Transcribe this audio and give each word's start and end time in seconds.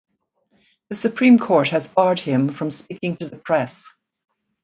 The 0.89 0.95
Supreme 0.95 1.37
Court 1.37 1.67
has 1.67 1.87
barred 1.87 2.19
him 2.19 2.49
from 2.51 2.71
speaking 2.71 3.17
to 3.17 3.27
the 3.29 3.37
press. 3.37 3.95